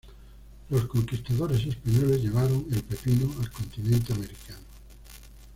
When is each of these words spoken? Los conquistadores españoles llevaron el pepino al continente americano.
Los 0.71 0.85
conquistadores 0.85 1.63
españoles 1.63 2.23
llevaron 2.23 2.65
el 2.71 2.81
pepino 2.81 3.31
al 3.39 3.51
continente 3.51 4.11
americano. 4.11 4.63